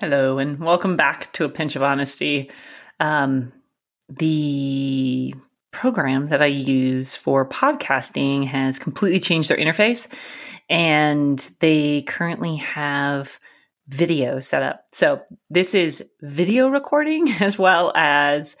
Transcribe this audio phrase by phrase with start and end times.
[0.00, 2.50] Hello, and welcome back to A Pinch of Honesty.
[3.00, 3.52] Um,
[4.08, 5.34] the
[5.72, 10.10] program that I use for podcasting has completely changed their interface,
[10.70, 13.38] and they currently have
[13.88, 14.86] video set up.
[14.90, 18.56] So, this is video recording as well as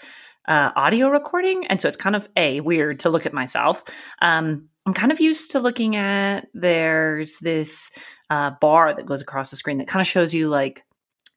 [0.46, 1.66] uh, audio recording.
[1.68, 3.82] And so, it's kind of a weird to look at myself.
[4.20, 7.90] Um, I'm kind of used to looking at there's this
[8.28, 10.84] uh, bar that goes across the screen that kind of shows you like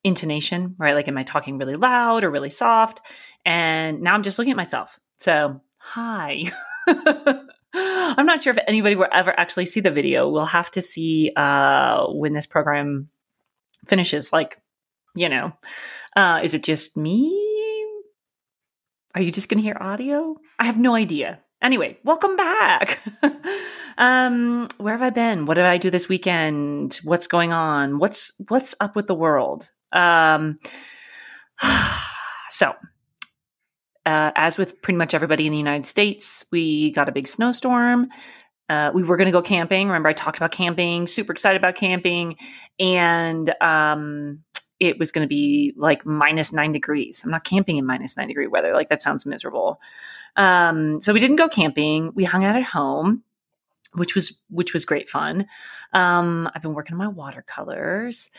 [0.04, 0.96] intonation, right?
[0.96, 3.02] Like, am I talking really loud or really soft?
[3.46, 5.00] And now I'm just looking at myself.
[5.18, 6.44] So, hi.
[7.76, 10.30] I'm not sure if anybody will ever actually see the video.
[10.30, 13.10] We'll have to see uh, when this program
[13.88, 14.32] finishes.
[14.32, 14.62] Like,
[15.16, 15.54] you know,
[16.16, 17.32] uh, is it just me?
[19.16, 20.38] Are you just going to hear audio?
[20.60, 21.40] I have no idea.
[21.62, 23.00] Anyway, welcome back.
[23.98, 25.46] um, where have I been?
[25.46, 27.00] What did I do this weekend?
[27.04, 28.00] What's going on?
[28.00, 29.70] What's what's up with the world?
[29.94, 30.58] Um,
[32.50, 32.76] so,
[34.06, 38.10] uh, as with pretty much everybody in the United States, we got a big snowstorm.
[38.70, 39.88] Uh, we were going to go camping.
[39.88, 42.38] Remember, I talked about camping, super excited about camping.
[42.80, 44.44] And um,
[44.80, 47.22] it was going to be like minus nine degrees.
[47.24, 48.74] I'm not camping in minus nine degree weather.
[48.74, 49.80] Like, that sounds miserable.
[50.36, 52.12] Um, so, we didn't go camping.
[52.16, 53.24] We hung out at home
[53.96, 55.46] which was which was great fun.
[55.94, 58.32] Um, I've been working on my watercolors,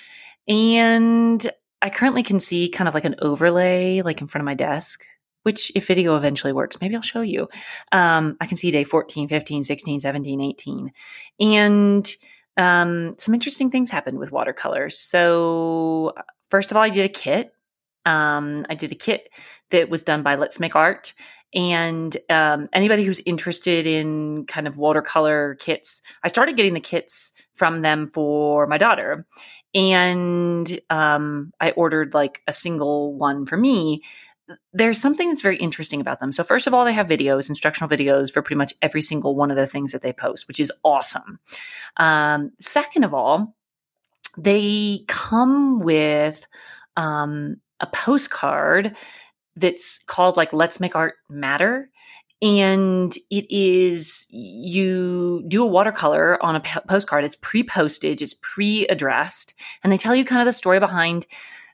[0.48, 1.50] and
[1.80, 5.04] I currently can see kind of like an overlay like in front of my desk,
[5.42, 7.48] which if video eventually works, maybe I'll show you.
[7.92, 10.92] Um, I can see day 14, 15, 16, 17, 18.
[11.40, 12.16] And
[12.56, 14.98] um, some interesting things happened with watercolors.
[14.98, 16.14] So,
[16.50, 17.52] first of all, I did a kit.
[18.06, 19.28] Um, I did a kit
[19.70, 21.14] that was done by Let's Make Art.
[21.52, 27.32] And um, anybody who's interested in kind of watercolor kits, I started getting the kits
[27.54, 29.26] from them for my daughter
[29.74, 34.02] and um, I ordered like a single one for me.
[34.72, 36.32] There's something that's very interesting about them.
[36.32, 39.50] So, first of all, they have videos, instructional videos for pretty much every single one
[39.50, 41.38] of the things that they post, which is awesome.
[41.96, 43.54] Um, second of all,
[44.36, 46.46] they come with
[46.96, 48.96] um, a postcard
[49.56, 51.88] that's called like Let's Make Art Matter
[52.44, 57.24] and it is you do a watercolor on a postcard.
[57.24, 61.26] It's pre-postage it's pre-addressed and they tell you kind of the story behind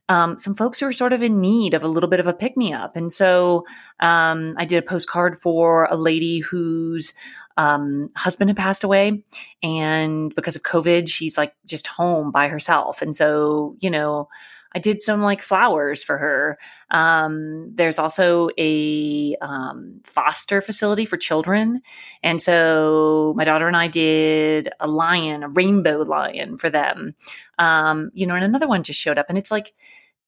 [0.08, 2.32] um, some folks who are sort of in need of a little bit of a
[2.32, 3.66] pick me up and so
[3.98, 7.14] um, i did a postcard for a lady whose
[7.56, 9.24] um, husband had passed away
[9.62, 13.02] and because of covid she's like just home by herself.
[13.02, 14.28] And so you know
[14.72, 16.58] I did some like flowers for her.
[16.90, 21.82] Um, there's also a um, foster facility for children.
[22.22, 27.14] And so my daughter and I did a lion, a rainbow lion for them.
[27.58, 29.26] Um, you know, and another one just showed up.
[29.28, 29.72] And it's like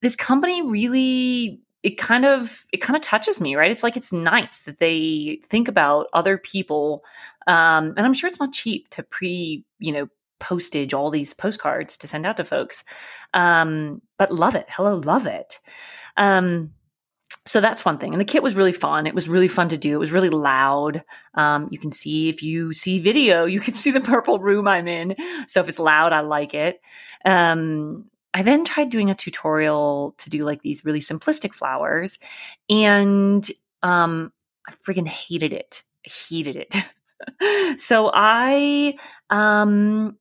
[0.01, 4.13] this company really it kind of it kind of touches me right it's like it's
[4.13, 7.05] nice that they think about other people
[7.47, 10.09] um, and i'm sure it's not cheap to pre you know
[10.43, 12.85] postage, all these postcards to send out to folks.
[13.33, 14.67] Um, but love it.
[14.69, 15.61] Hello, love it.
[16.17, 16.73] Um,
[17.47, 18.13] so that's one thing.
[18.13, 19.07] And the kit was really fun.
[19.07, 19.95] It was really fun to do.
[19.95, 21.03] It was really loud.
[21.35, 24.89] Um, you can see if you see video, you can see the purple room I'm
[24.89, 25.17] in.
[25.47, 26.81] So if it's loud, I like it.
[27.25, 32.19] Um, I then tried doing a tutorial to do like these really simplistic flowers,
[32.71, 33.47] and
[33.83, 34.33] um,
[34.67, 35.83] I freaking hated it.
[36.07, 36.75] I hated it.
[37.81, 38.97] so I
[39.31, 40.17] um,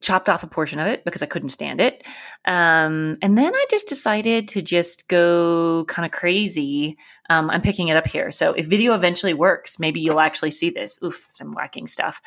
[0.00, 2.04] chopped off a portion of it because I couldn't stand it.
[2.46, 6.96] Um, and then I just decided to just go kind of crazy.
[7.28, 8.30] Um, I'm picking it up here.
[8.30, 10.98] So if video eventually works, maybe you'll actually see this.
[11.04, 12.22] Oof, some whacking stuff.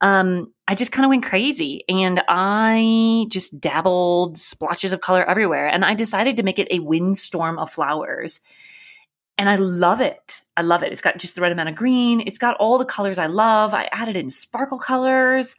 [0.00, 5.68] Um, I just kind of went crazy and I just dabbled splotches of color everywhere.
[5.68, 8.40] And I decided to make it a windstorm of flowers.
[9.36, 10.40] And I love it.
[10.56, 10.92] I love it.
[10.92, 12.22] It's got just the right amount of green.
[12.26, 13.74] It's got all the colors I love.
[13.74, 15.56] I added in sparkle colors.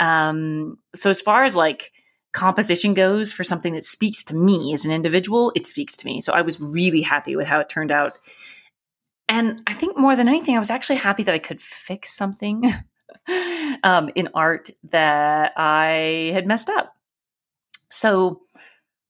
[0.00, 1.92] Um, so as far as like
[2.32, 6.20] composition goes for something that speaks to me as an individual, it speaks to me.
[6.20, 8.18] So I was really happy with how it turned out.
[9.28, 12.64] And I think more than anything, I was actually happy that I could fix something
[13.84, 16.94] um, in art that I had messed up.
[17.90, 18.42] So,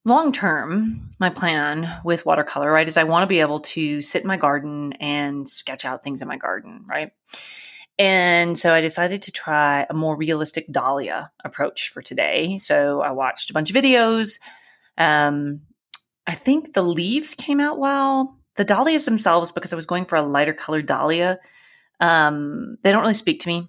[0.04, 4.22] long term, my plan with watercolor, right, is I want to be able to sit
[4.22, 7.12] in my garden and sketch out things in my garden, right?
[8.00, 12.58] And so I decided to try a more realistic dahlia approach for today.
[12.58, 14.40] So I watched a bunch of videos.
[14.96, 15.60] Um,
[16.26, 18.38] I think the leaves came out well.
[18.56, 21.40] The dahlias themselves, because I was going for a lighter colored dahlia,
[22.00, 23.68] um, they don't really speak to me.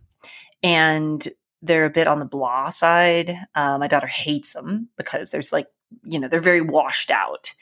[0.64, 1.28] And
[1.62, 3.36] they're a bit on the blah side.
[3.54, 5.68] Uh, my daughter hates them because there's like
[6.04, 7.54] you know, they're very washed out.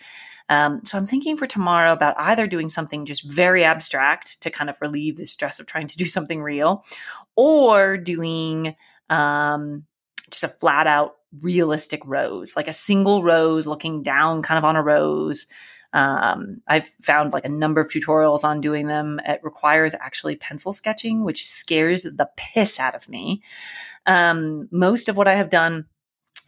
[0.49, 4.69] Um, so I'm thinking for tomorrow about either doing something just very abstract to kind
[4.69, 6.83] of relieve the stress of trying to do something real,
[7.35, 8.75] or doing
[9.09, 9.85] um,
[10.29, 14.75] just a flat out realistic rose, like a single rose looking down kind of on
[14.75, 15.45] a rose.
[15.93, 19.19] Um, I've found like a number of tutorials on doing them.
[19.25, 23.41] It requires actually pencil sketching, which scares the piss out of me.
[24.05, 25.85] Um, most of what I have done,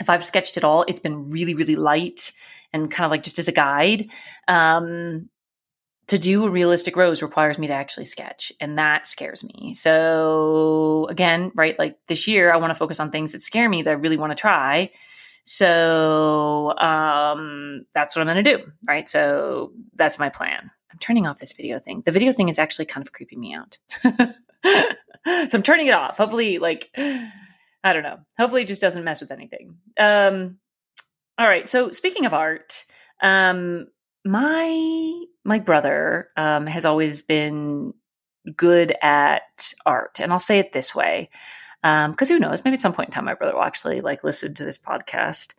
[0.01, 2.33] if I've sketched at all, it's been really, really light
[2.73, 4.09] and kind of like just as a guide.
[4.47, 5.29] Um,
[6.07, 9.73] to do a realistic rose requires me to actually sketch, and that scares me.
[9.75, 13.83] So, again, right, like this year, I want to focus on things that scare me
[13.83, 14.91] that I really want to try.
[15.45, 19.07] So, um, that's what I'm going to do, right?
[19.07, 20.69] So, that's my plan.
[20.91, 22.01] I'm turning off this video thing.
[22.03, 23.77] The video thing is actually kind of creeping me out.
[24.03, 24.17] so,
[25.53, 26.17] I'm turning it off.
[26.17, 26.89] Hopefully, like,
[27.83, 28.19] I don't know.
[28.37, 29.77] Hopefully, it just doesn't mess with anything.
[29.97, 30.57] Um,
[31.37, 31.67] all right.
[31.67, 32.85] So speaking of art,
[33.21, 33.87] um,
[34.23, 37.93] my my brother um, has always been
[38.55, 41.29] good at art, and I'll say it this way,
[41.81, 42.63] because um, who knows?
[42.63, 45.53] Maybe at some point in time, my brother will actually like listen to this podcast.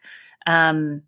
[0.47, 1.03] Um,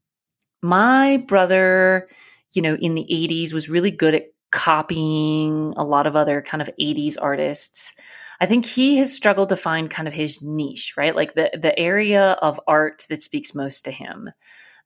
[0.62, 2.08] my brother,
[2.52, 6.62] you know, in the '80s, was really good at copying a lot of other kind
[6.62, 7.94] of '80s artists.
[8.40, 11.14] I think he has struggled to find kind of his niche, right?
[11.14, 14.30] Like the the area of art that speaks most to him.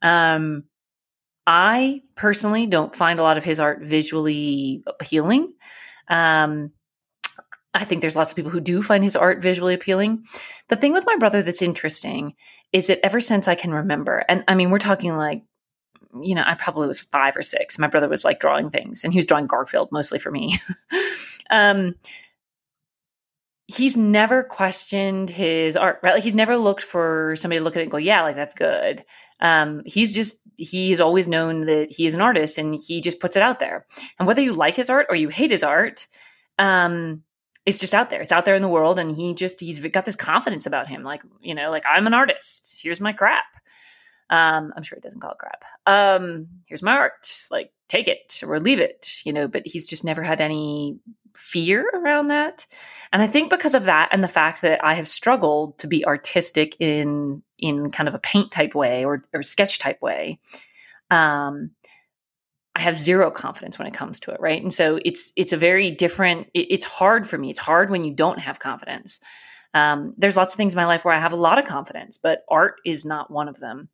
[0.03, 0.65] Um,
[1.47, 5.55] I personally don't find a lot of his art visually appealing.
[6.09, 6.73] Um,
[7.75, 10.25] I think there's lots of people who do find his art visually appealing.
[10.69, 12.35] The thing with my brother that's interesting
[12.73, 15.43] is that ever since I can remember, and I mean, we're talking like,
[16.23, 17.79] you know, I probably was five or six.
[17.79, 20.59] My brother was like drawing things, and he was drawing Garfield mostly for me.
[21.51, 21.95] um,
[23.69, 26.15] he's never questioned his art, right?
[26.15, 28.55] Like he's never looked for somebody to look at it and go, yeah, like that's
[28.55, 29.05] good.
[29.41, 33.37] Um, he's just, he's always known that he is an artist and he just puts
[33.37, 33.87] it out there.
[34.19, 36.07] And whether you like his art or you hate his art,
[36.59, 37.23] um,
[37.67, 38.23] it's just out there.
[38.23, 38.99] It's out there in the world.
[38.99, 41.03] And he just, he's got this confidence about him.
[41.03, 42.81] Like, you know, like I'm an artist.
[42.83, 43.45] Here's my crap.
[44.31, 45.65] Um, I'm sure he doesn't call it crap.
[45.87, 47.47] Um, here's my art.
[47.51, 50.99] Like, take it or leave it, you know, but he's just never had any
[51.37, 52.67] fear around that.
[53.13, 56.05] And I think because of that and the fact that I have struggled to be
[56.05, 60.39] artistic in in kind of a paint type way or, or sketch type way,
[61.11, 61.71] um,
[62.77, 64.63] I have zero confidence when it comes to it, right?
[64.63, 66.49] And so it's it's a very different.
[66.55, 67.51] It, it's hard for me.
[67.51, 69.19] It's hard when you don't have confidence.
[69.75, 72.19] Um, there's lots of things in my life where I have a lot of confidence,
[72.19, 73.89] but art is not one of them.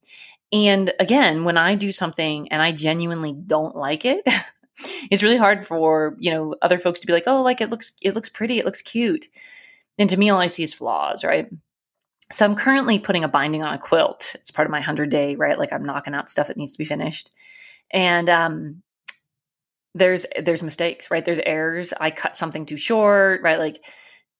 [0.52, 4.22] And again, when I do something and I genuinely don't like it,
[5.10, 7.92] it's really hard for you know other folks to be like oh like it looks
[8.02, 9.26] it looks pretty it looks cute.
[9.98, 11.48] And to me all i see is flaws right?
[12.32, 14.32] So i'm currently putting a binding on a quilt.
[14.36, 15.58] It's part of my 100 day right?
[15.58, 17.30] Like i'm knocking out stuff that needs to be finished.
[17.90, 18.82] And um
[19.94, 21.24] there's there's mistakes right?
[21.24, 21.92] There's errors.
[22.00, 23.58] I cut something too short right?
[23.58, 23.84] Like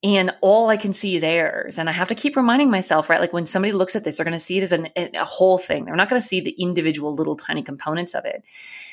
[0.05, 1.79] and all I can see is errors.
[1.79, 3.21] And I have to keep reminding myself, right?
[3.21, 5.57] Like when somebody looks at this, they're going to see it as an, a whole
[5.57, 5.87] thing.
[5.87, 8.45] They're not going to see the individual little tiny components of it.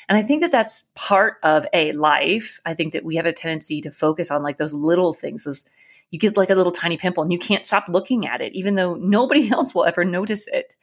[0.08, 2.60] And I think that that's part of a life.
[2.64, 5.66] I think that we have a tendency to focus on like those little things, those
[6.10, 8.74] you get like a little tiny pimple and you can't stop looking at it, even
[8.74, 10.76] though nobody else will ever notice it.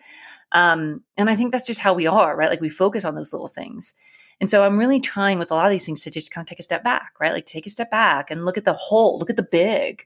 [0.51, 2.49] Um, and I think that's just how we are, right?
[2.51, 3.95] Like we focus on those little things.
[4.41, 6.49] And so I'm really trying with a lot of these things to just kind of
[6.49, 7.33] take a step back, right?
[7.33, 10.05] Like take a step back and look at the whole, look at the big,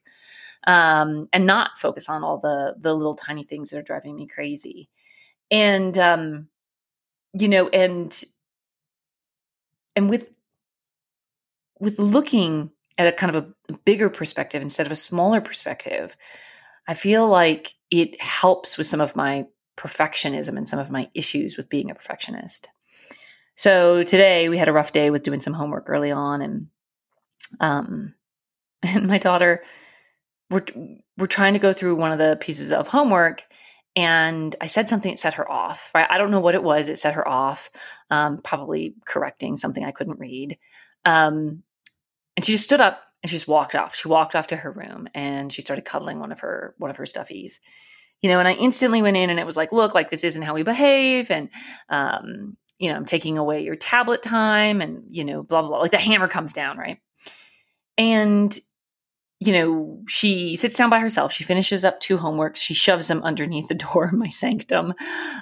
[0.66, 4.28] um, and not focus on all the the little tiny things that are driving me
[4.28, 4.90] crazy.
[5.52, 6.48] And um,
[7.34, 8.24] you know, and
[9.96, 10.36] and with
[11.80, 16.16] with looking at a kind of a bigger perspective instead of a smaller perspective,
[16.88, 19.46] I feel like it helps with some of my
[19.78, 22.70] perfectionism and some of my issues with being a perfectionist.
[23.56, 26.68] So today we had a rough day with doing some homework early on, and
[27.60, 28.14] um,
[28.84, 29.64] and my daughter,
[30.50, 30.66] we're
[31.18, 33.44] we're trying to go through one of the pieces of homework,
[33.96, 35.92] and I said something that set her off.
[35.94, 36.90] Right, I don't know what it was.
[36.90, 37.70] It set her off.
[38.10, 40.58] Um, probably correcting something I couldn't read.
[41.06, 41.64] Um,
[42.36, 43.96] and she just stood up and she just walked off.
[43.96, 46.98] She walked off to her room and she started cuddling one of her one of
[46.98, 47.60] her stuffies
[48.24, 50.42] you know, and I instantly went in and it was like, look, like this isn't
[50.42, 51.30] how we behave.
[51.30, 51.50] And,
[51.90, 55.80] um, you know, I'm taking away your tablet time and, you know, blah, blah, blah.
[55.80, 56.98] Like the hammer comes down, right?
[57.98, 58.54] And,
[59.40, 61.32] you know, she sits down by herself.
[61.32, 62.58] She finishes up two homeworks.
[62.58, 64.96] She shoves them underneath the door of my sanctum.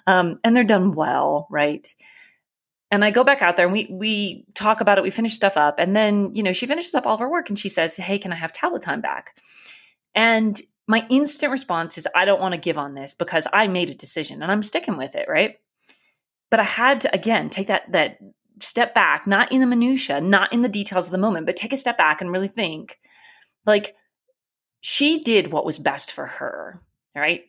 [0.06, 1.88] Um, and they're done well, right?
[2.92, 5.04] And I go back out there and we we talk about it.
[5.04, 5.80] We finish stuff up.
[5.80, 8.20] And then, you know, she finishes up all of her work and she says, Hey,
[8.20, 9.42] can I have tablet time back?
[10.14, 13.90] And my instant response is, I don't want to give on this because I made
[13.90, 15.56] a decision and I'm sticking with it, right?
[16.52, 18.20] But I had to again take that that
[18.60, 21.74] step back, not in the minutia, not in the details of the moment, but take
[21.74, 23.00] a step back and really think
[23.66, 23.96] like
[24.82, 26.80] she did what was best for her,
[27.16, 27.42] right?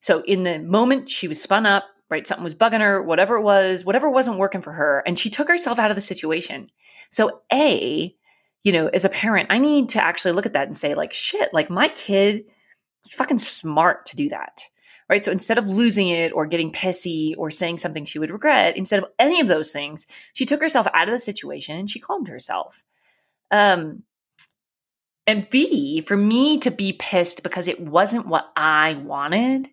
[0.00, 2.26] So in the moment she was spun up, right?
[2.26, 5.48] Something was bugging her, whatever it was, whatever wasn't working for her, and she took
[5.48, 6.68] herself out of the situation.
[7.10, 8.14] So A,
[8.62, 11.12] you know, as a parent, I need to actually look at that and say like
[11.12, 12.44] shit, like my kid
[13.06, 14.60] is fucking smart to do that
[15.10, 15.24] right?
[15.24, 19.02] So instead of losing it or getting pissy or saying something she would regret, instead
[19.02, 22.28] of any of those things, she took herself out of the situation and she calmed
[22.28, 22.84] herself.
[23.50, 24.04] Um,
[25.26, 29.68] and B, for me to be pissed because it wasn't what I wanted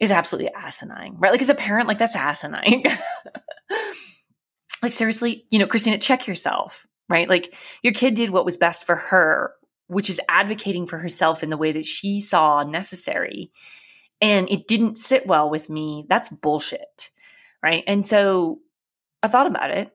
[0.00, 1.30] is absolutely asinine, right?
[1.30, 2.84] Like as a parent, like that's asinine.
[4.82, 7.28] like seriously, you know, Christina, check yourself, right?
[7.28, 9.52] Like your kid did what was best for her,
[9.88, 13.52] which is advocating for herself in the way that she saw necessary
[14.20, 17.10] and it didn't sit well with me, that's bullshit.
[17.62, 17.84] Right.
[17.86, 18.60] And so
[19.22, 19.90] I thought about it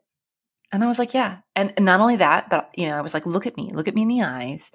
[0.71, 1.37] and I was like, yeah.
[1.55, 3.95] And, not only that, but, you know, I was like, look at me, look at
[3.95, 4.71] me in the eyes.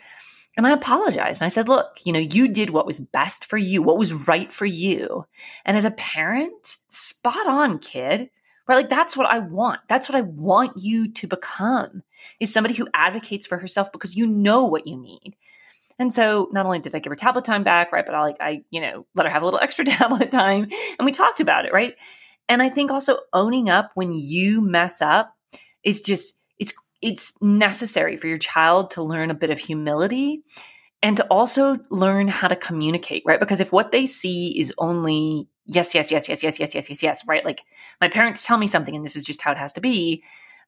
[0.56, 1.40] And I apologized.
[1.40, 4.12] And I said, look, you know, you did what was best for you, what was
[4.28, 5.26] right for you.
[5.64, 8.30] And as a parent, spot on, kid.
[8.66, 8.76] Right?
[8.76, 9.80] Like that's what I want.
[9.88, 12.02] That's what I want you to become
[12.40, 15.36] is somebody who advocates for herself because you know what you need.
[15.98, 18.36] And so not only did I give her tablet time back, right, but I like
[18.40, 21.66] I, you know, let her have a little extra tablet time and we talked about
[21.66, 21.94] it, right?
[22.48, 25.34] And I think also owning up when you mess up
[25.82, 30.42] is just it's it's necessary for your child to learn a bit of humility
[31.02, 33.40] and to also learn how to communicate, right?
[33.40, 37.02] Because if what they see is only yes, yes, yes, yes, yes, yes, yes, yes,
[37.02, 37.44] yes, right?
[37.44, 37.62] Like
[38.00, 40.22] my parents tell me something and this is just how it has to be.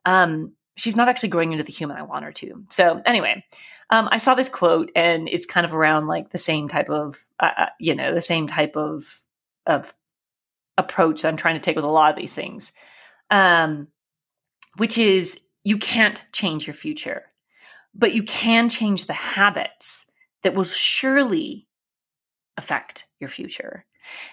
[0.04, 2.64] Um, she's not actually growing into the human I want her to.
[2.70, 3.44] So anyway,
[3.90, 7.24] um, I saw this quote, and it's kind of around like the same type of,
[7.40, 9.20] uh, uh, you know, the same type of
[9.66, 9.92] of
[10.78, 12.72] approach I'm trying to take with a lot of these things,
[13.30, 13.88] um,
[14.76, 17.24] which is you can't change your future,
[17.94, 20.10] but you can change the habits
[20.42, 21.66] that will surely
[22.56, 23.84] affect your future.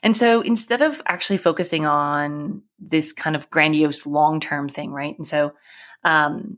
[0.04, 5.18] And so instead of actually focusing on this kind of grandiose long term thing, right?
[5.18, 5.54] And so,
[6.04, 6.58] um,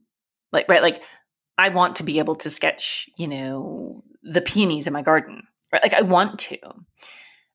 [0.51, 1.01] like, right, like
[1.57, 5.83] I want to be able to sketch, you know, the peonies in my garden, right?
[5.83, 6.57] Like I want to.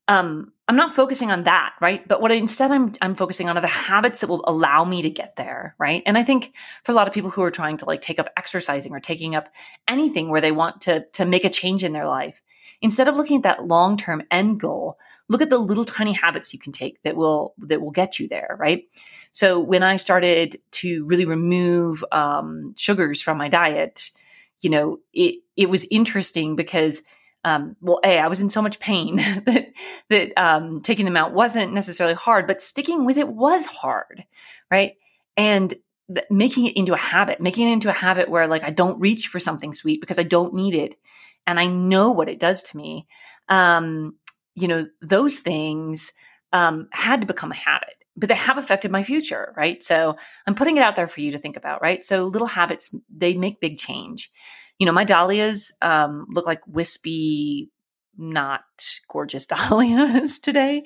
[0.08, 2.06] Um, I'm not focusing on that, right?
[2.06, 5.02] But what I, instead I'm I'm focusing on are the habits that will allow me
[5.02, 6.02] to get there, right?
[6.06, 6.54] And I think
[6.84, 9.34] for a lot of people who are trying to like take up exercising or taking
[9.34, 9.48] up
[9.86, 12.42] anything where they want to to make a change in their life,
[12.82, 16.58] instead of looking at that long-term end goal, look at the little tiny habits you
[16.58, 18.84] can take that will that will get you there, right?
[19.32, 24.10] So when I started to really remove um, sugars from my diet,
[24.60, 27.02] you know, it it was interesting because
[27.44, 29.72] um, well, a I was in so much pain that
[30.08, 34.24] that um, taking them out wasn't necessarily hard, but sticking with it was hard,
[34.70, 34.94] right?
[35.36, 35.74] And
[36.14, 39.00] th- making it into a habit, making it into a habit where like I don't
[39.00, 40.96] reach for something sweet because I don't need it,
[41.50, 43.06] and I know what it does to me.
[43.48, 44.14] Um,
[44.54, 46.12] you know, those things
[46.52, 49.82] um, had to become a habit but they have affected my future, right?
[49.82, 50.16] So
[50.46, 52.04] I'm putting it out there for you to think about, right?
[52.04, 54.30] So little habits, they make big change.
[54.78, 57.70] You know, my dahlias um, look like wispy,
[58.18, 58.62] not
[59.08, 60.82] gorgeous dahlias today.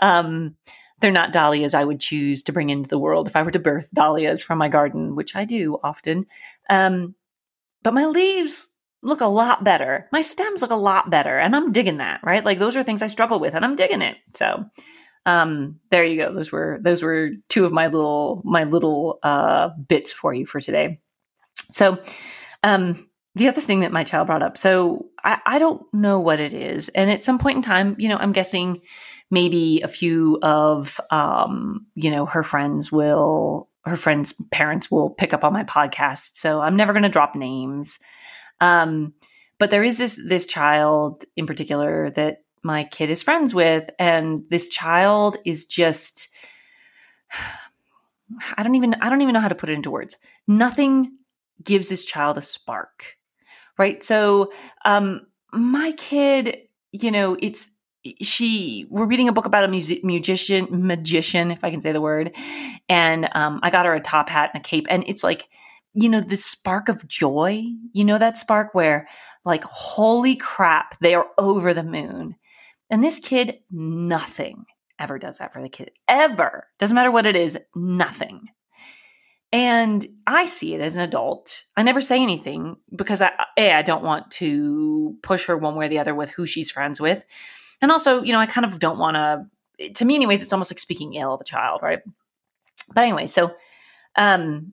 [0.00, 0.54] Um,
[1.00, 3.58] they're not dahlias I would choose to bring into the world if I were to
[3.58, 6.26] birth dahlias from my garden, which I do often.
[6.70, 7.14] Um,
[7.82, 8.68] but my leaves
[9.02, 10.08] look a lot better.
[10.12, 12.44] My stems look a lot better, and I'm digging that, right?
[12.44, 14.16] Like those are things I struggle with, and I'm digging it.
[14.34, 14.64] So
[15.26, 16.32] um, there you go.
[16.32, 20.60] Those were those were two of my little my little uh, bits for you for
[20.60, 21.00] today.
[21.72, 21.98] So,
[22.62, 24.56] um, the other thing that my child brought up.
[24.56, 28.08] So I, I don't know what it is, and at some point in time, you
[28.08, 28.80] know, I'm guessing
[29.30, 35.34] maybe a few of um, you know her friends will her friends' parents will pick
[35.34, 36.30] up on my podcast.
[36.34, 37.98] So I'm never to drop names.
[38.60, 39.14] Um,
[39.58, 43.88] but there is this this child in particular that my kid is friends with.
[43.98, 46.28] And this child is just,
[48.56, 50.18] I don't even, I don't even know how to put it into words.
[50.48, 51.16] Nothing
[51.62, 53.16] gives this child a spark.
[53.78, 54.02] Right.
[54.02, 54.52] So,
[54.84, 56.58] um, my kid,
[56.92, 57.70] you know, it's,
[58.22, 62.00] she we're reading a book about a music, musician magician if i can say the
[62.00, 62.32] word
[62.88, 65.48] and um, i got her a top hat and a cape and it's like
[65.96, 67.62] you know the spark of joy
[67.92, 69.08] you know that spark where
[69.44, 72.36] like holy crap they are over the moon
[72.90, 74.64] and this kid, nothing
[74.98, 75.90] ever does that for the kid.
[76.08, 76.66] Ever.
[76.78, 78.48] Doesn't matter what it is, nothing.
[79.52, 81.64] And I see it as an adult.
[81.76, 85.86] I never say anything because I, A, I don't want to push her one way
[85.86, 87.24] or the other with who she's friends with.
[87.80, 90.70] And also, you know, I kind of don't want to, to me, anyways, it's almost
[90.70, 92.00] like speaking ill of a child, right?
[92.94, 93.54] but anyway, so
[94.14, 94.72] um,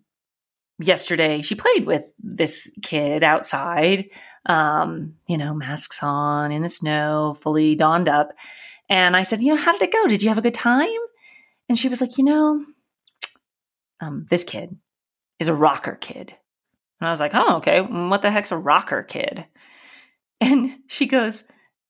[0.80, 4.10] yesterday she played with this kid outside,
[4.46, 8.34] um, you know, masks on in the snow, fully donned up.
[8.90, 10.08] And I said, you know, how did it go?
[10.08, 10.90] Did you have a good time?
[11.70, 12.64] And she was like, you know,
[14.02, 14.78] um, this kid
[15.40, 16.34] is a rocker kid.
[17.00, 17.82] And I was like, oh, okay.
[17.82, 19.46] What the heck's a rocker kid?
[20.42, 21.46] And she goes,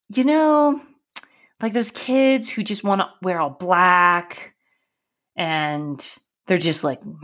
[0.09, 0.79] you know,
[1.59, 4.53] like those kids who just want to wear all black
[5.35, 5.99] and
[6.45, 7.01] they're just like,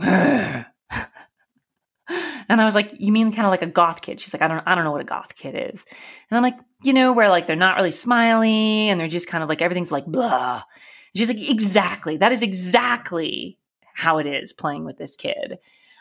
[2.50, 4.18] and I was like, you mean kind of like a goth kid?
[4.18, 5.86] She's like, I don't, I don't know what a goth kid is.
[6.30, 9.44] And I'm like, you know, where like they're not really smiley and they're just kind
[9.44, 10.64] of like everything's like blah.
[11.14, 12.16] She's like, exactly.
[12.16, 13.56] That is exactly
[13.94, 15.58] how it is playing with this kid.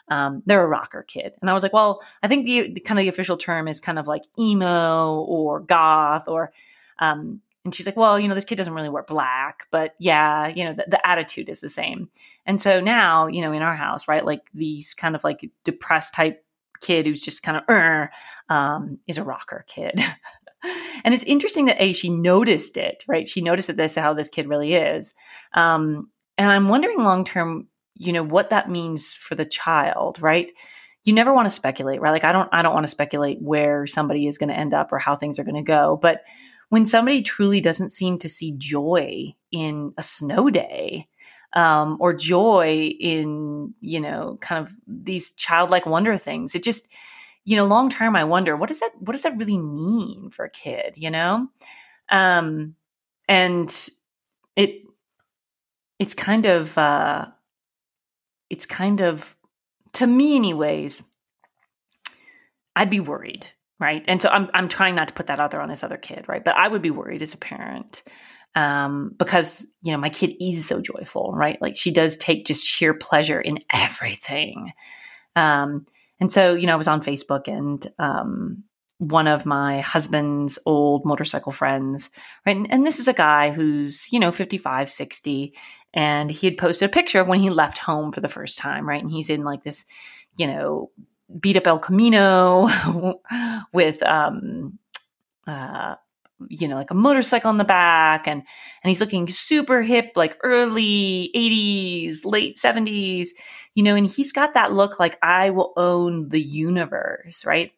[0.07, 1.33] Um, they're a rocker kid.
[1.39, 3.79] And I was like, well, I think the, the, kind of the official term is
[3.79, 6.51] kind of like emo or goth or,
[6.97, 10.47] um, and she's like, well, you know, this kid doesn't really wear black, but yeah,
[10.47, 12.09] you know, the, the attitude is the same.
[12.45, 16.13] And so now, you know, in our house, right, like these kind of like depressed
[16.13, 16.43] type
[16.79, 18.09] kid who's just kind of,
[18.47, 19.99] um, is a rocker kid.
[21.03, 24.29] and it's interesting that a she noticed it right she noticed that this how this
[24.29, 25.15] kid really is
[25.53, 30.51] um, and i'm wondering long term you know what that means for the child right
[31.05, 33.87] you never want to speculate right like i don't i don't want to speculate where
[33.87, 36.23] somebody is going to end up or how things are going to go but
[36.69, 41.07] when somebody truly doesn't seem to see joy in a snow day
[41.53, 46.87] um, or joy in you know kind of these childlike wonder things it just
[47.43, 50.45] you know long term i wonder what does that what does that really mean for
[50.45, 51.47] a kid you know?
[52.09, 52.75] Um
[53.27, 53.89] and
[54.55, 54.83] it
[55.97, 57.27] it's kind of uh
[58.49, 59.35] it's kind of
[59.93, 61.03] to me anyways
[62.75, 63.47] i'd be worried
[63.79, 64.03] right.
[64.07, 66.25] And so i'm i'm trying not to put that out there on this other kid.
[66.27, 66.43] Right.
[66.43, 68.03] But i would be worried as a parent
[68.55, 71.31] um because you know my kid is so joyful.
[71.33, 71.61] Right.
[71.61, 74.71] Like she does take just sheer pleasure in everything.
[75.35, 75.85] Um
[76.19, 78.63] and so you know i was on facebook and um
[78.97, 82.09] one of my husband's old motorcycle friends
[82.45, 82.57] right.
[82.57, 85.53] And, and this is a guy who's you know 55 60
[85.93, 88.87] and he had posted a picture of when he left home for the first time,
[88.87, 89.01] right?
[89.01, 89.85] And he's in like this,
[90.37, 90.91] you know,
[91.39, 92.69] beat up El Camino
[93.73, 94.79] with, um,
[95.47, 95.95] uh,
[96.47, 98.41] you know, like a motorcycle in the back, and
[98.83, 103.29] and he's looking super hip, like early '80s, late '70s,
[103.75, 107.73] you know, and he's got that look like I will own the universe, right?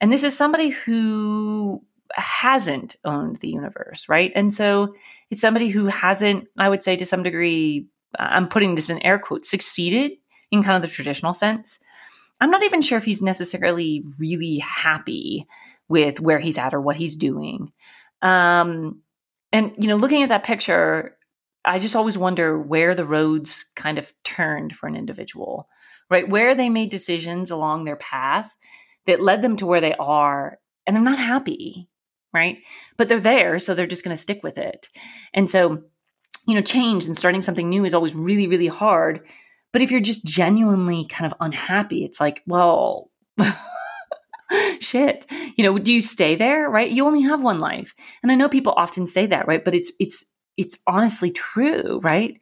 [0.00, 1.84] And this is somebody who
[2.14, 4.32] hasn't owned the universe, right?
[4.34, 4.94] And so
[5.30, 7.86] it's somebody who hasn't, I would say to some degree,
[8.18, 10.12] I'm putting this in air quotes, succeeded
[10.50, 11.78] in kind of the traditional sense.
[12.40, 15.46] I'm not even sure if he's necessarily really happy
[15.88, 17.72] with where he's at or what he's doing.
[18.22, 19.02] Um,
[19.52, 21.16] and, you know, looking at that picture,
[21.64, 25.68] I just always wonder where the roads kind of turned for an individual,
[26.08, 26.28] right?
[26.28, 28.54] Where they made decisions along their path
[29.06, 31.88] that led them to where they are and they're not happy
[32.32, 32.58] right?
[32.96, 34.88] But they're there, so they're just going to stick with it.
[35.34, 35.82] And so,
[36.46, 39.26] you know, change and starting something new is always really, really hard.
[39.72, 43.10] But if you're just genuinely kind of unhappy, it's like, well,
[44.80, 45.26] shit.
[45.56, 46.90] You know, do you stay there, right?
[46.90, 47.94] You only have one life.
[48.22, 49.64] And I know people often say that, right?
[49.64, 50.24] But it's it's
[50.56, 52.38] it's honestly true, right?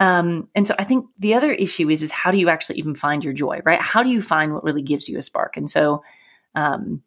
[0.00, 2.94] Um, and so I think the other issue is is how do you actually even
[2.94, 3.80] find your joy, right?
[3.80, 5.56] How do you find what really gives you a spark?
[5.56, 6.02] And so
[6.56, 7.02] um,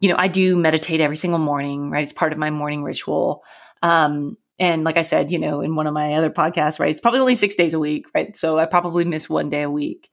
[0.00, 2.02] you know, I do meditate every single morning, right?
[2.02, 3.44] It's part of my morning ritual.
[3.82, 7.00] Um, and like I said, you know, in one of my other podcasts, right, it's
[7.00, 8.36] probably only six days a week, right?
[8.36, 10.08] So I probably miss one day a week.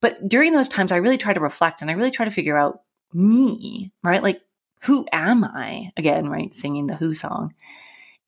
[0.00, 2.56] But during those times, I really try to reflect and I really try to figure
[2.56, 2.82] out
[3.12, 4.22] me, right?
[4.22, 4.40] Like,
[4.82, 5.90] who am I?
[5.96, 6.54] Again, right?
[6.54, 7.54] Singing the Who song.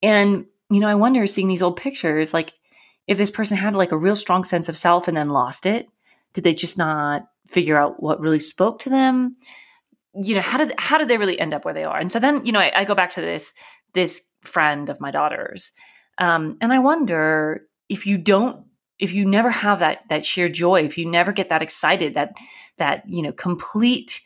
[0.02, 2.52] And, you know, I wonder seeing these old pictures, like,
[3.06, 5.88] if this person had like a real strong sense of self and then lost it,
[6.32, 9.36] did they just not figure out what really spoke to them?
[10.12, 12.18] you know how did how did they really end up where they are and so
[12.18, 13.54] then you know i, I go back to this
[13.94, 15.72] this friend of my daughter's.
[16.18, 18.66] Um, and i wonder if you don't
[18.98, 22.36] if you never have that that sheer joy if you never get that excited that
[22.76, 24.20] that you know complete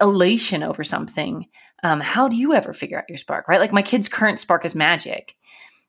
[0.00, 1.46] elation over something
[1.82, 3.60] um, how do you ever figure out your spark right?
[3.60, 5.34] Like my kid's current spark is magic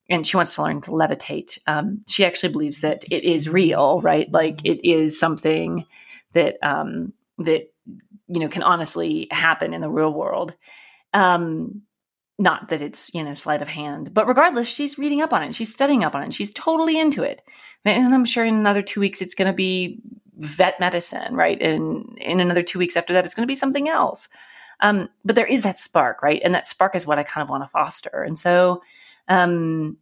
[0.10, 1.58] and she wants to learn to levitate.
[1.68, 4.32] Um, she actually believes that it is real right?
[4.32, 5.86] Like it is something
[6.34, 7.72] that um, that
[8.28, 10.56] you know can honestly happen in the real world.
[11.14, 11.82] Um
[12.42, 15.56] not that it's you know sleight of hand but regardless she's reading up on it.
[15.56, 16.34] She's studying up on it.
[16.34, 17.42] She's totally into it.
[17.86, 20.02] And i'm sure in another two weeks it's going to be
[20.38, 21.62] vet medicine right?
[21.62, 24.28] And in another two weeks after that it's going to be something else.
[24.80, 26.42] Um, but there is that spark right?
[26.44, 28.24] And that spark is what i kind of want to foster.
[28.24, 28.82] And so
[29.28, 29.98] um,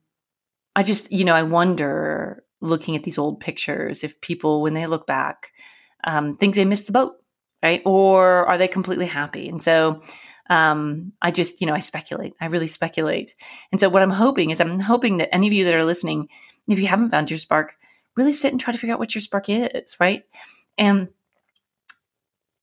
[0.76, 4.88] i just you know i wonder looking at these old pictures if people, when they
[4.88, 5.52] look back,
[6.04, 7.16] um, think they missed the boat,
[7.64, 7.82] right?
[7.86, 9.50] Or are they completely happy?
[9.50, 10.02] And so
[10.50, 12.34] um, I just, you know, I speculate.
[12.42, 13.34] I really speculate.
[13.72, 16.30] And so what I'm hoping is I'm hoping that any of you that are listening,
[16.68, 17.76] if you haven't found your spark,
[18.16, 20.24] really sit and try to figure out what your spark is, right?
[20.78, 21.10] And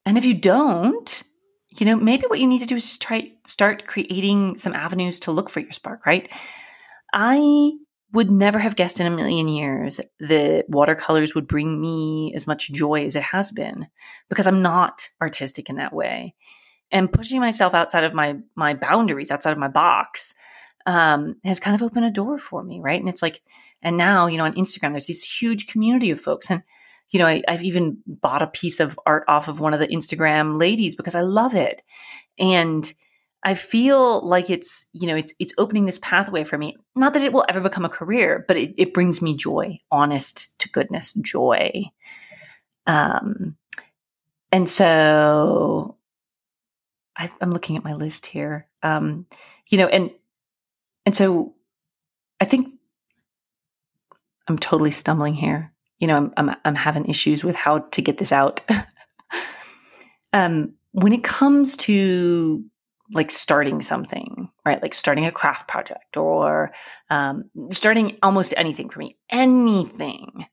[0.05, 1.23] and if you don't,
[1.69, 5.21] you know, maybe what you need to do is just try start creating some avenues
[5.21, 6.29] to look for your spark, right?
[7.13, 7.71] I
[8.13, 12.71] would never have guessed in a million years that watercolors would bring me as much
[12.71, 13.87] joy as it has been
[14.29, 16.35] because I'm not artistic in that way.
[16.91, 20.33] And pushing myself outside of my my boundaries, outside of my box,
[20.85, 22.99] um, has kind of opened a door for me, right?
[22.99, 23.41] And it's like,
[23.81, 26.49] and now, you know, on Instagram, there's this huge community of folks.
[26.49, 26.63] And
[27.11, 29.87] you know, I, have even bought a piece of art off of one of the
[29.87, 31.81] Instagram ladies because I love it.
[32.37, 32.91] And
[33.43, 36.75] I feel like it's, you know, it's it's opening this pathway for me.
[36.95, 40.57] Not that it will ever become a career, but it, it brings me joy, honest
[40.59, 41.83] to goodness joy.
[42.85, 43.55] Um
[44.51, 45.96] and so
[47.17, 48.67] I, I'm looking at my list here.
[48.83, 49.25] Um,
[49.67, 50.11] you know, and
[51.05, 51.55] and so
[52.39, 52.69] I think
[54.47, 58.17] I'm totally stumbling here you know, I'm, I'm, I'm having issues with how to get
[58.17, 58.61] this out.
[60.33, 62.63] um, when it comes to
[63.13, 64.81] like starting something, right?
[64.81, 66.71] Like starting a craft project or
[67.09, 70.45] um, starting almost anything for me, anything.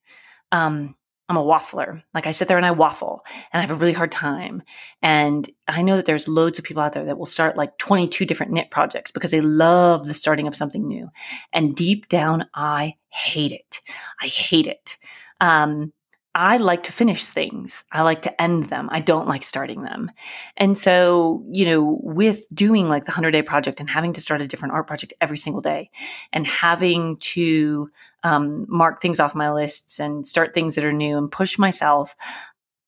[0.53, 0.95] Um,
[1.29, 2.03] I'm a waffler.
[2.13, 4.63] Like I sit there and I waffle and I have a really hard time.
[5.01, 8.27] And I know that there's loads of people out there that will start like 22
[8.27, 11.09] different knit projects because they love the starting of something new.
[11.53, 13.81] And deep down, I hate it.
[14.21, 14.99] I hate it.
[15.41, 15.93] Um,
[16.35, 17.85] I like to finish things.
[17.93, 18.89] I like to end them.
[18.91, 20.11] I don't like starting them.
[20.57, 24.43] And so, you know, with doing like the 100 day project and having to start
[24.43, 25.91] a different art project every single day
[26.33, 27.89] and having to
[28.25, 32.17] um, mark things off my lists and start things that are new and push myself,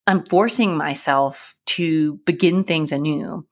[0.09, 3.47] I'm forcing myself to begin things anew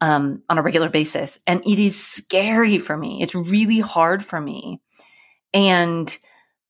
[0.00, 1.38] um, on a regular basis.
[1.46, 3.20] And it is scary for me.
[3.20, 4.80] It's really hard for me.
[5.52, 6.16] And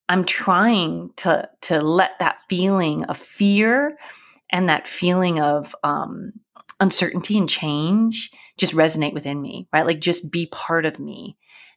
[0.09, 3.99] I'm trying to to let that feeling of fear
[4.51, 6.33] and that feeling of um,
[6.81, 9.87] uncertainty and change just resonate within me, right?
[9.87, 11.37] Like just be part of me.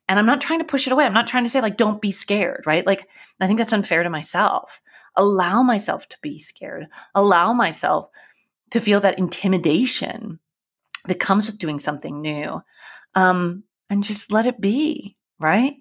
[0.09, 1.05] And I'm not trying to push it away.
[1.05, 2.85] I'm not trying to say like don't be scared, right?
[2.85, 3.07] Like
[3.39, 4.81] I think that's unfair to myself.
[5.15, 6.87] Allow myself to be scared.
[7.15, 8.09] Allow myself
[8.71, 10.39] to feel that intimidation
[11.07, 12.61] that comes with doing something new.
[13.15, 15.75] Um, and just let it be, right?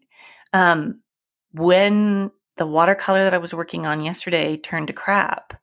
[0.52, 1.02] Um,
[1.56, 5.54] when the watercolor that I was working on yesterday turned to crap,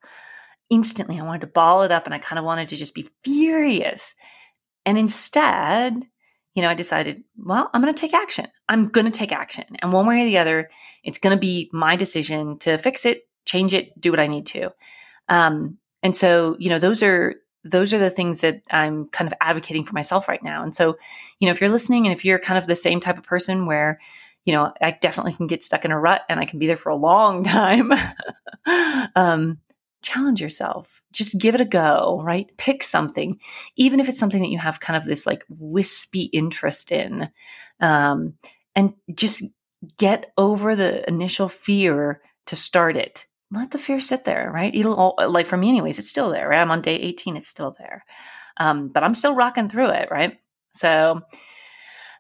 [0.70, 3.10] instantly I wanted to ball it up and I kind of wanted to just be
[3.24, 4.16] furious.
[4.86, 6.04] And instead,
[6.56, 8.48] you know, I decided, well, I'm going to take action.
[8.70, 9.66] I'm going to take action.
[9.80, 10.70] And one way or the other,
[11.04, 14.46] it's going to be my decision to fix it, change it, do what I need
[14.48, 14.72] to.
[15.30, 19.38] Um, and so, you know, those are those are the things that I'm kind of
[19.40, 20.64] advocating for myself right now.
[20.64, 20.98] And so,
[21.40, 23.66] you know, if you're listening and if you're kind of the same type of person
[23.66, 24.02] where
[24.44, 26.76] you know, I definitely can get stuck in a rut and I can be there
[26.76, 27.92] for a long time.
[29.16, 29.60] um,
[30.02, 31.02] challenge yourself.
[31.12, 32.50] Just give it a go, right?
[32.58, 33.40] Pick something,
[33.76, 37.30] even if it's something that you have kind of this like wispy interest in.
[37.80, 38.34] Um,
[38.76, 39.44] and just
[39.98, 43.26] get over the initial fear to start it.
[43.52, 44.74] Let the fear sit there, right?
[44.74, 46.60] It'll all, like for me, anyways, it's still there, right?
[46.60, 48.04] I'm on day 18, it's still there.
[48.58, 50.38] Um, but I'm still rocking through it, right?
[50.74, 51.22] So,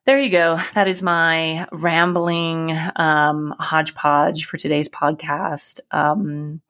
[0.05, 0.59] there you go.
[0.73, 5.79] That is my rambling um, hodgepodge for today's podcast.
[5.91, 6.61] Um,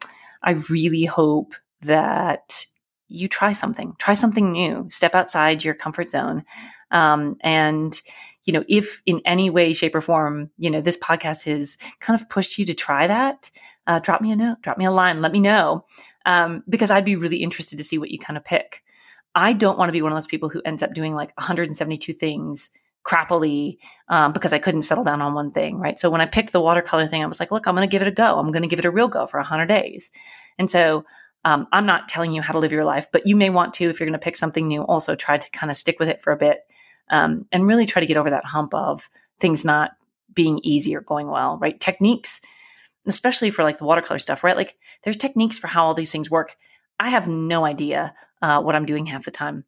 [0.44, 2.66] I really hope that
[3.08, 6.44] you try something, try something new, step outside your comfort zone.
[6.92, 8.00] Um, and,
[8.46, 12.20] you know, if in any way, shape, or form, you know, this podcast has kind
[12.20, 13.50] of pushed you to try that,
[13.88, 15.86] uh, drop me a note, drop me a line, let me know.
[16.26, 18.84] Um, because I'd be really interested to see what you kind of pick.
[19.36, 22.14] I don't want to be one of those people who ends up doing like 172
[22.14, 22.70] things
[23.04, 26.00] crappily um, because I couldn't settle down on one thing, right?
[26.00, 28.02] So when I picked the watercolor thing, I was like, look, I'm going to give
[28.02, 28.40] it a go.
[28.40, 30.10] I'm going to give it a real go for 100 days.
[30.58, 31.06] And so
[31.46, 33.90] um, I'm not telling you how to live your life, but you may want to,
[33.90, 36.22] if you're going to pick something new, also try to kind of stick with it
[36.22, 36.62] for a bit
[37.10, 39.92] um, and really try to get over that hump of things not
[40.34, 41.80] being easy or going well, right?
[41.80, 42.40] Techniques,
[43.06, 44.56] especially for like the watercolor stuff, right?
[44.56, 46.56] Like there's techniques for how all these things work.
[47.00, 49.66] I have no idea uh, what I'm doing half the time.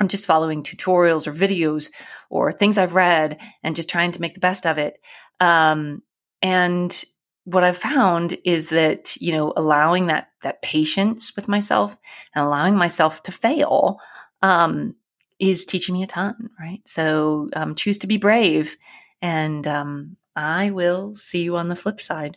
[0.00, 1.90] I'm just following tutorials or videos
[2.30, 4.98] or things I've read and just trying to make the best of it.
[5.38, 6.02] Um,
[6.42, 7.04] and
[7.44, 11.96] what I've found is that you know allowing that that patience with myself
[12.34, 13.98] and allowing myself to fail
[14.42, 14.94] um,
[15.38, 16.50] is teaching me a ton.
[16.58, 18.76] Right, so um, choose to be brave,
[19.20, 22.36] and um, I will see you on the flip side.